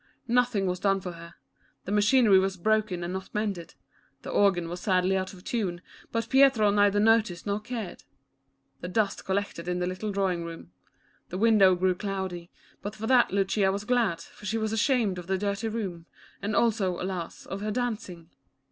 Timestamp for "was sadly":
4.67-5.15